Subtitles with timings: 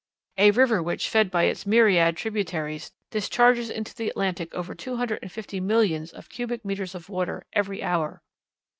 [0.39, 5.19] "A river which, fed by its myriad tributaries, discharges into the Atlantic over two hundred
[5.21, 8.23] and fifty millions of cubic meters of water every hour."